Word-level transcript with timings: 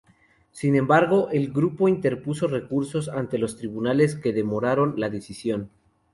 Sin 0.51 0.75
embargo 0.75 1.29
el 1.31 1.51
grupo 1.53 1.87
interpuso 1.87 2.47
recursos 2.47 3.07
ante 3.07 3.37
los 3.37 3.55
tribunales 3.57 4.15
que 4.15 4.33
demoraron 4.33 4.95
la 4.97 5.11
decisión. 5.11 5.69